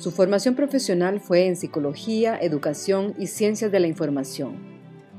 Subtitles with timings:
[0.00, 4.56] Su formación profesional fue en psicología, educación y ciencias de la información.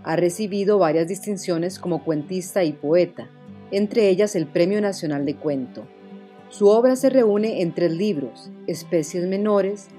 [0.03, 3.29] Ha recibido varias distinciones como cuentista y poeta,
[3.69, 5.87] entre ellas el Premio Nacional de Cuento.
[6.49, 9.89] Su obra se reúne en tres libros, Especies Menores,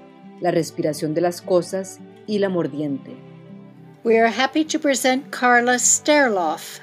[0.41, 3.15] La Respiración de las Cosas y La Mordiente.
[4.03, 6.81] We are happy to present Carla Sterloff.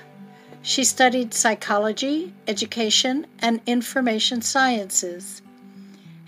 [0.63, 5.43] She studied psychology, education, and information sciences.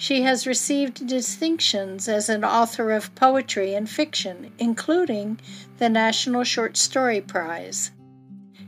[0.03, 5.39] She has received distinctions as an author of poetry and fiction, including
[5.79, 7.93] the National Short Story Prize.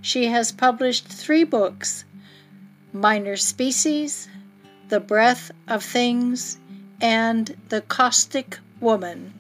[0.01, 2.05] She has published three books
[2.93, 4.29] Minor Species,
[4.91, 6.61] The Breath of Things,
[7.01, 9.35] and The Caustic Woman.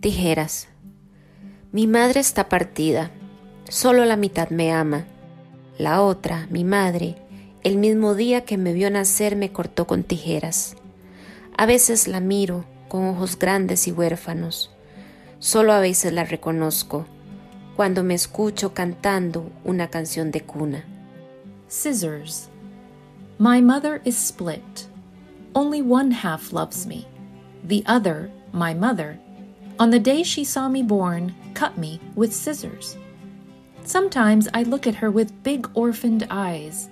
[0.00, 0.66] Tijeras.
[1.72, 3.12] Mi madre está partida.
[3.70, 5.06] Solo la mitad me ama.
[5.78, 7.23] La otra, mi madre,
[7.64, 10.76] el mismo día que me vio nacer me cortó con tijeras.
[11.56, 14.70] A veces la miro con ojos grandes y huérfanos.
[15.38, 17.06] Solo a veces la reconozco
[17.74, 20.84] cuando me escucho cantando una canción de cuna.
[21.68, 22.50] Scissors.
[23.38, 24.86] My mother is split.
[25.54, 27.06] Only one half loves me.
[27.66, 29.18] The other, my mother,
[29.78, 32.96] on the day she saw me born, cut me with scissors.
[33.84, 36.90] Sometimes I look at her with big orphaned eyes.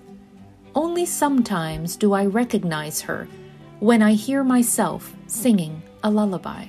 [0.75, 3.29] Only sometimes do I recognize her
[3.81, 6.65] when I hear myself singing a lullaby.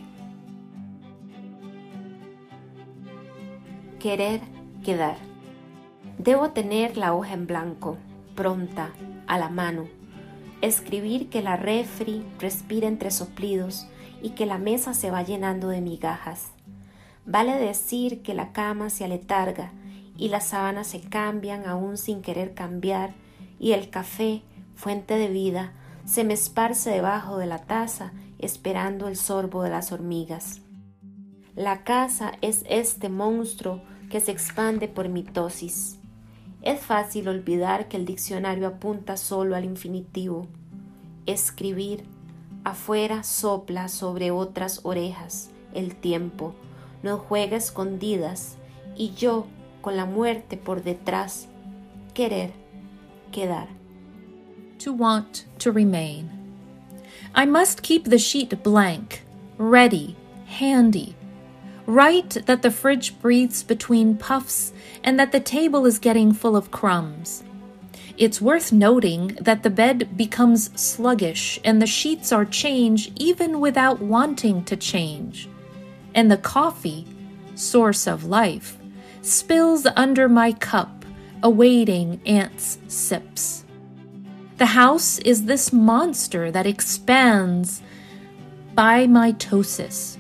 [4.00, 4.42] Querer
[4.84, 5.16] quedar.
[6.18, 7.98] Debo tener la hoja en blanco,
[8.36, 8.92] pronta,
[9.26, 9.88] a la mano.
[10.62, 13.88] Escribir que la refri respira entre soplidos
[14.22, 16.52] y que la mesa se va llenando de migajas.
[17.26, 19.72] Vale decir que la cama se aletarga
[20.18, 23.14] y las sábanas se cambian aún sin querer cambiar
[23.64, 24.42] y el café,
[24.76, 25.72] fuente de vida,
[26.04, 30.60] se me esparce debajo de la taza esperando el sorbo de las hormigas.
[31.56, 33.80] La casa es este monstruo
[34.10, 35.98] que se expande por mitosis.
[36.62, 40.48] Es fácil olvidar que el diccionario apunta solo al infinitivo.
[41.26, 42.04] Escribir
[42.66, 46.54] afuera sopla sobre otras orejas el tiempo,
[47.02, 48.58] nos juega escondidas
[48.98, 49.48] y yo
[49.80, 51.48] con la muerte por detrás,
[52.14, 52.63] querer
[53.34, 53.68] quedar.
[54.80, 56.30] To want to remain.
[57.36, 59.24] I must keep the sheet blank,
[59.58, 61.16] ready, handy.
[61.86, 64.72] Write that the fridge breathes between puffs
[65.04, 67.44] and that the table is getting full of crumbs.
[68.18, 74.00] It's worth noting that the bed becomes sluggish and the sheets are changed even without
[74.00, 75.50] wanting to change.
[76.14, 77.08] And the coffee,
[77.56, 78.78] source of life,
[79.22, 81.03] spills under my cup,
[81.44, 83.66] awaiting Ant's sips.
[84.58, 87.84] The house is this monster that expands
[88.74, 90.18] by mitosis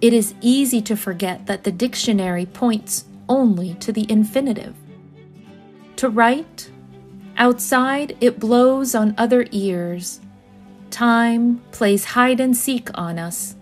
[0.00, 4.74] it is easy to forget that the dictionary points only to the infinitive.
[5.96, 6.70] To write,
[7.36, 10.20] outside it blows on other ears.
[10.90, 13.56] Time plays hide and seek on us,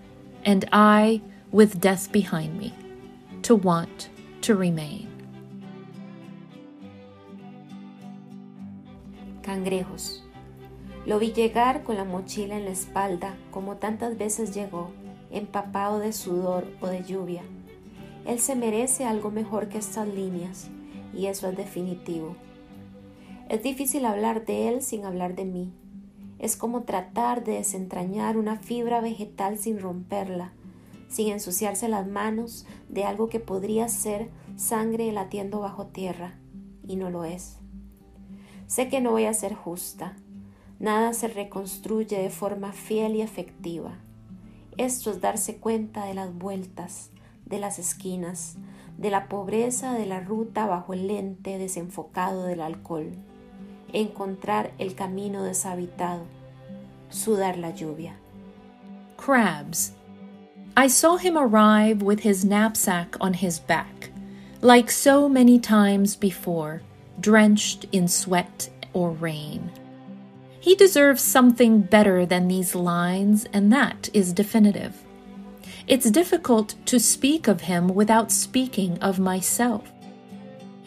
[0.44, 1.22] and I
[1.52, 2.74] with death behind me,
[3.42, 4.10] to want
[4.42, 5.05] to remain.
[9.46, 10.24] Cangrejos.
[11.06, 14.90] Lo vi llegar con la mochila en la espalda, como tantas veces llegó
[15.30, 17.44] empapado de sudor o de lluvia.
[18.26, 20.68] Él se merece algo mejor que estas líneas,
[21.14, 22.34] y eso es definitivo.
[23.48, 25.72] Es difícil hablar de él sin hablar de mí.
[26.40, 30.54] Es como tratar de desentrañar una fibra vegetal sin romperla,
[31.08, 36.36] sin ensuciarse las manos de algo que podría ser sangre latiendo bajo tierra,
[36.84, 37.60] y no lo es.
[38.66, 40.16] Sé que no voy a ser justa.
[40.78, 43.92] Nada se reconstruye de forma fiel y efectiva.
[44.76, 47.10] Esto es darse cuenta de las vueltas,
[47.46, 48.56] de las esquinas,
[48.98, 53.12] de la pobreza de la ruta bajo el lente desenfocado del alcohol,
[53.92, 56.24] encontrar el camino deshabitado,
[57.08, 58.16] sudar la lluvia.
[59.16, 59.92] Crabs.
[60.76, 64.10] I saw him arrive with his knapsack on his back,
[64.60, 66.82] like so many times before,
[67.20, 69.70] drenched in sweat or rain.
[70.60, 74.96] He deserves something better than these lines, and that is definitive.
[75.86, 79.92] It's difficult to speak of him without speaking of myself.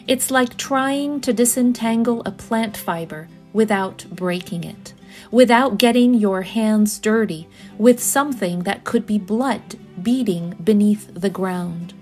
[0.06, 4.92] It's like trying to disentangle a plant fiber without breaking it,
[5.30, 7.48] without getting your hands dirty
[7.78, 11.94] with something that could be blood beating beneath the ground.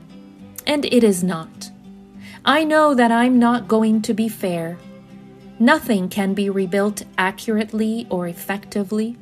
[0.66, 1.70] And it is not.
[2.48, 4.78] I know that I'm not going to be fair.
[5.58, 9.18] Nothing can be rebuilt accurately or effectively.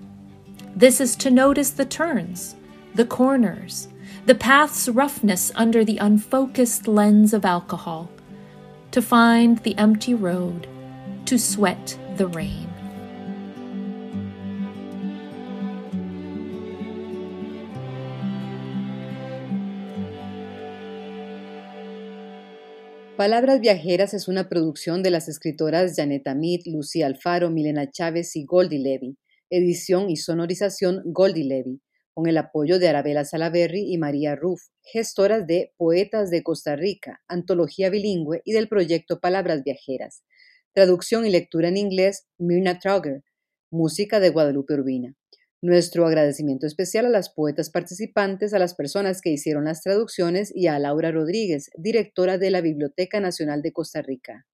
[0.77, 2.55] This is to notice the turns,
[2.95, 3.89] the corners,
[4.27, 8.09] the path's roughness under the unfocused lens of alcohol
[8.93, 10.69] to find the empty road,
[11.25, 12.66] to sweat the rain.
[23.17, 28.45] Palabras Viajeras es una producción de las escritoras Janet Amit, Lucía Alfaro, Milena Chávez y
[28.45, 29.17] Goldie Levy.
[29.49, 31.81] Edición y sonorización Goldie Levy
[32.13, 37.23] con el apoyo de Arabella Salaberry y María Ruff, gestoras de Poetas de Costa Rica,
[37.27, 40.23] antología bilingüe y del proyecto Palabras Viajeras.
[40.75, 43.23] Traducción y lectura en inglés, Mirna Trauger.
[43.71, 45.15] Música de Guadalupe Urbina.
[45.63, 50.67] Nuestro agradecimiento especial a las poetas participantes, a las personas que hicieron las traducciones y
[50.67, 54.47] a Laura Rodríguez, directora de la Biblioteca Nacional de Costa Rica.